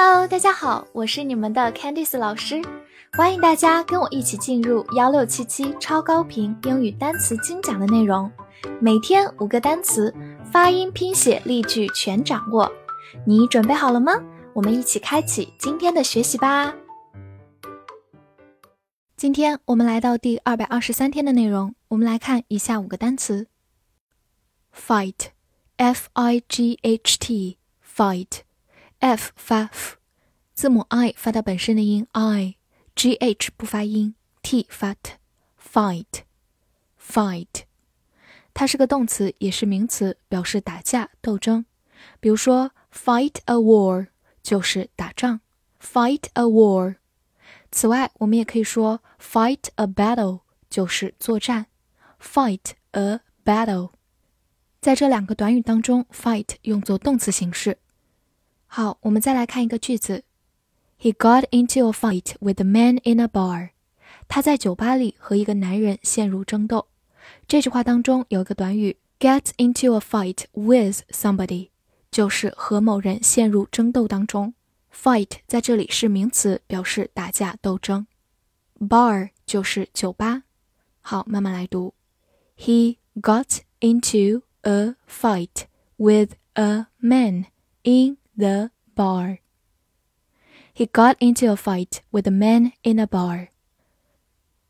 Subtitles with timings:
[0.00, 2.62] Hello，大家好，我是你们的 Candice 老师，
[3.14, 8.30] 欢迎大家跟我一起进入幺六七七超高频英语单词精讲的内容，
[8.80, 10.14] 每天五个单词，
[10.52, 12.70] 发音、拼写、例句全掌握，
[13.26, 14.12] 你准备好了吗？
[14.52, 16.72] 我们一起开启今天的学习吧。
[19.16, 23.48] 今天我们来到第二百二十三天的内容，我们来看以下五个单词
[24.72, 28.42] ：fight，f i g h t，fight。
[28.99, 29.97] f 发 f，
[30.53, 37.47] 字母 i 发它本身的音 i，g h 不发音，t 发 t，fight，fight，
[38.53, 41.65] 它是个动词，也是名词，表示打架斗争。
[42.19, 44.07] 比如说，fight a war
[44.41, 45.39] 就是打仗，
[45.81, 46.95] fight a war。
[47.71, 51.67] 此外，我们也可以说 fight a battle 就是作战，
[52.21, 53.91] fight a battle。
[54.81, 57.77] 在这两个短语当中，fight 用作动词形式。
[58.67, 60.23] 好，我们再来看一个句子。
[60.99, 63.69] He got into a fight with a man in a bar。
[64.27, 66.87] 他在酒吧里和一个男人陷入争斗。
[67.47, 71.69] 这句话当中有一个短语 get into a fight with somebody，
[72.09, 74.53] 就是和某人陷入争斗当中。
[74.93, 78.07] fight 在这里是名词，表示打架斗争。
[78.79, 80.43] bar 就是酒吧。
[81.01, 81.93] 好，慢慢来读。
[82.57, 85.65] He got into a fight
[85.97, 87.45] with a man
[87.83, 89.39] in the bar.
[90.75, 93.49] He got into a fight with a man in a bar.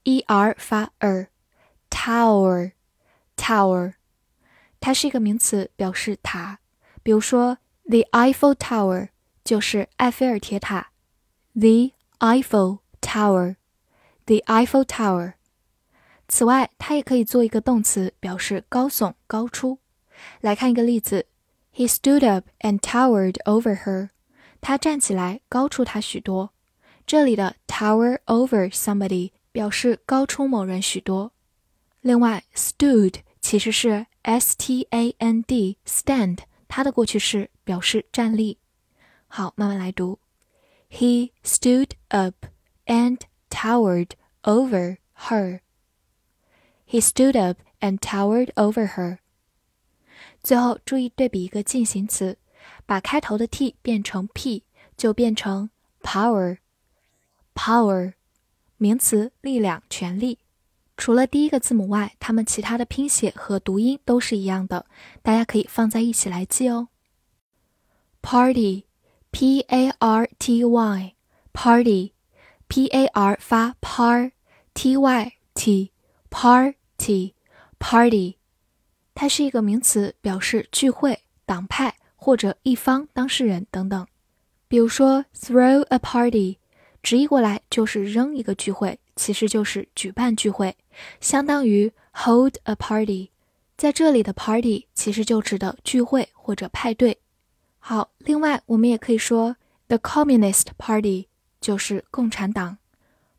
[0.06, 3.94] e r 发 er，tower，tower，
[4.80, 6.58] 它是一个名词，表示塔。
[7.02, 9.08] 比如说，the Eiffel Tower
[9.45, 10.90] 就是埃菲尔铁塔，
[11.55, 15.34] the Eiffel Tower，the Eiffel Tower。
[16.28, 19.78] 此外，它也可以做一个动词，表示高耸、高出。
[20.40, 21.27] 来看一个例子，
[21.74, 24.11] He stood up and towered over her。
[24.61, 26.52] 他站起来，高出她许多。
[27.05, 29.33] 这里的 tower over somebody。
[29.56, 31.33] 表示高出某人许多。
[32.00, 38.58] 另外，stood 其实是 s t a n d stand，它的过去式表示站立。
[39.27, 40.18] 好，慢慢来读。
[40.90, 42.46] He stood up
[42.86, 44.11] and towered
[44.42, 45.61] over her.
[46.86, 49.18] He stood up and towered over her.
[50.42, 52.39] 最后注意对比一个进行词，
[52.84, 54.64] 把开头的 t 变成 p，
[54.96, 55.70] 就变成
[56.02, 58.14] power。power
[58.77, 60.39] 名词力量、权力，
[60.95, 64.86] 除了第一个字母外，它们其他的拼写和读音都是一样的，
[65.23, 66.89] 大家可以放在一起来记哦。
[68.21, 78.36] Party，p a r t y，party，p a r 发 par，t y t，party，party，
[79.16, 84.08] 它是一个名词，表示聚会、党派或者一方当事人等等。
[84.67, 86.60] 比如说，throw a party。
[87.03, 90.75] 直译过来就是扔一个聚会，其实就是举办聚会，
[91.21, 93.30] 相当于 hold a party。
[93.77, 97.19] 在这里的 party 其实就指的聚会或者派对。
[97.80, 99.55] 好，另外我们也可以说
[99.87, 101.27] the Communist Party
[101.61, 102.80] 就是共产党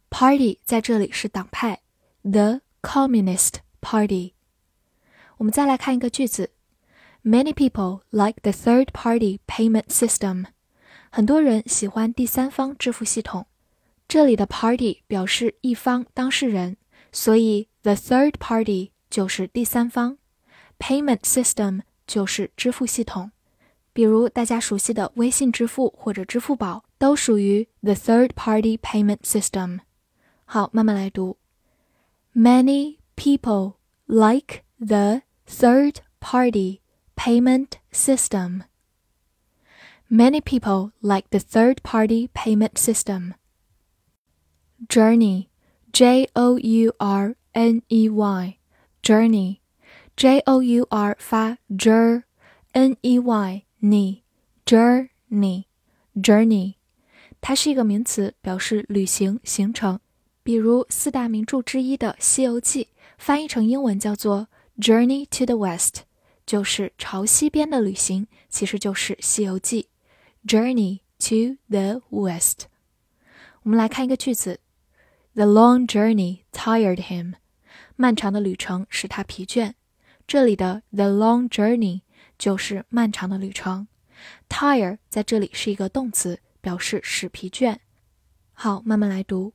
[0.09, 1.81] ，party 在这里是党派
[2.23, 4.33] ，the Communist Party。
[5.39, 6.51] 我们再来看一个句子
[7.23, 10.47] ，Many people like the third-party payment system。
[11.11, 13.47] 很多人喜欢第三方支付系统。
[14.07, 16.77] 这里的 party 表示一方当事人，
[17.13, 20.19] 所以 the third party 就是第三方
[20.79, 23.31] ，payment system 就是支付系统。
[23.93, 29.81] 比如大家熟悉的微信支付或者支付宝都属于 the third party payment system。
[30.45, 31.37] 好，慢慢来读。
[32.35, 33.75] Many people
[34.07, 36.81] like the third party
[37.17, 38.63] payment system.
[40.10, 43.34] Many people like the third party payment system.
[44.88, 45.48] Journey,
[45.92, 48.58] J O U R N E Y,
[49.02, 49.60] journey,
[50.16, 52.24] J O U R 发 j
[52.74, 54.24] N E Y 你
[54.66, 55.66] journey,
[56.16, 56.76] journey，
[57.42, 60.00] 它是一个名词，表示旅行、行程。
[60.44, 62.84] 比如四大名着之一的《西游记》，
[63.18, 64.48] 翻译成英文叫做《
[64.86, 66.00] Journey to the West》，
[66.46, 69.84] 就是朝西边的旅行，其实就是《西游记》。
[70.48, 72.68] Journey to the West。
[73.64, 74.60] 我们来看一个句子。
[75.34, 77.34] The long journey tired him.
[77.96, 79.74] 漫长的旅程使他疲倦。
[80.28, 82.02] 这里的 the long journey
[82.38, 83.88] 就是漫长的旅程。
[84.48, 87.78] tire 在这里是一个动词，表示使疲倦。
[88.54, 89.54] 好，慢慢来读。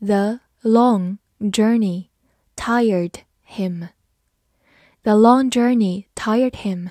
[0.00, 2.08] The long journey
[2.56, 3.12] tired
[3.46, 3.88] him.
[5.02, 6.90] The long journey tired him.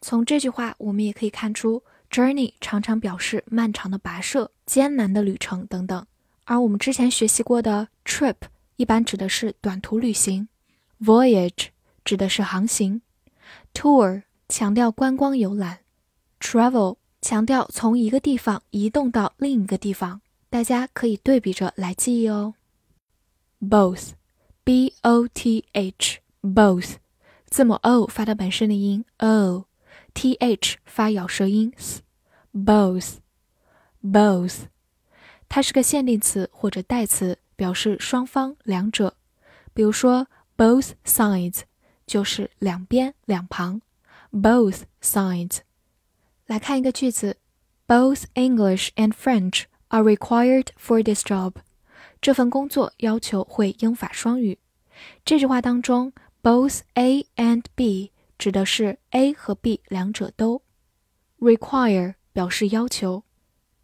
[0.00, 1.82] 从这句话，我们也可以看出
[2.15, 6.05] ，journey 常常表示漫长的跋涉、艰难的旅程等等。
[6.45, 8.35] 而我们之前学习过的 trip
[8.77, 10.47] 一般指的是短途旅行
[11.01, 11.67] ，voyage
[12.05, 13.01] 指的是航行
[13.73, 15.79] ，tour 强调观光游览
[16.39, 20.21] ，travel 强调从一个地方移动到另一个地方。
[20.49, 22.53] 大家可以对比着来记忆哦。
[23.59, 26.93] both，b o t h，both，
[27.49, 32.04] 字母 o 发的本身的音 o，t h 发咬舌音 s
[32.55, 33.17] Both,
[34.01, 34.67] both，
[35.49, 39.17] 它是个限定词或者代词，表示双方、两者。
[39.73, 41.63] 比如说，both sides
[42.07, 43.81] 就是两边、两旁。
[44.31, 45.59] both sides。
[46.45, 47.37] 来看一个句子
[47.87, 49.65] ：Both English and French。
[49.89, 51.53] are required for this job。
[52.21, 54.59] 这份工作要求会英法双语。
[55.23, 56.11] 这句话当中
[56.41, 60.61] ，both A and B 指的是 A 和 B 两者都。
[61.39, 63.23] require 表示要求，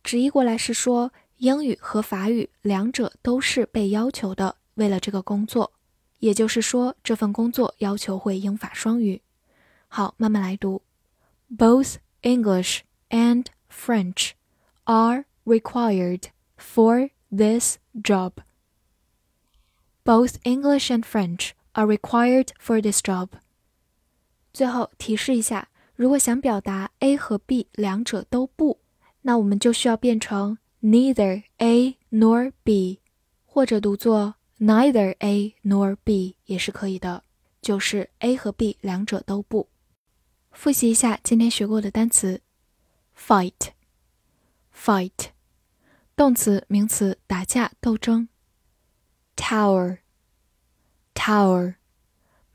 [0.04, 5.72] 直译过来是说英语和法语两者都是被要求的，为了这个工作。
[6.20, 9.22] 也就是说，这份工作要求会英法双语。
[9.88, 10.82] 好，慢慢来读。
[11.50, 14.32] Both English and French
[14.84, 16.24] are required
[16.58, 18.34] for this job.
[20.04, 23.30] Both English and French are required for this job.
[24.52, 25.70] 最后提示一下，
[26.02, 28.80] 如果想表达 A 和 B 两者都不，
[29.22, 33.02] 那我们就需要变成 neither A nor B，
[33.46, 37.24] 或者读作 neither A nor B 也是可以的，
[37.62, 39.70] 就是 A 和 B 两者都不。
[40.52, 42.42] 复习一下今天学过的单词
[43.16, 43.54] ：fight。
[44.76, 45.28] fight，
[46.16, 48.28] 动词、名词，打架、斗争。
[49.36, 51.76] tower，tower，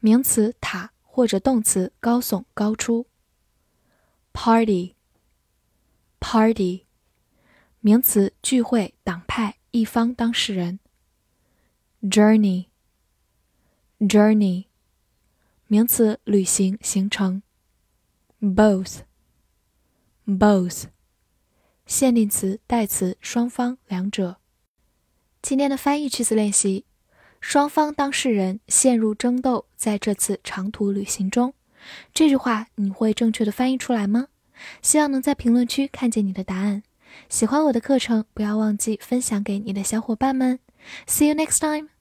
[0.01, 3.07] 名词，塔或者动词，高耸、高出。
[4.37, 6.85] party，party，
[7.81, 10.79] 名词，聚会、党派、一方当事人。
[12.03, 14.67] journey，journey，
[15.67, 17.43] 名词，旅行、行程。
[18.39, 19.05] both，both。
[21.87, 24.37] 限定词、代词，双方、两者。
[25.41, 26.85] 今天的翻译句子练习：
[27.41, 31.55] 双方当事人陷入争斗，在这次长途旅行中。
[32.13, 34.27] 这句话你会正确的翻译出来吗？
[34.81, 36.83] 希望能在评论区看见你的答案。
[37.29, 40.59] 喜欢我的课程，不要忘记分享给你的小伙伴们。
[41.07, 41.96] See you next time.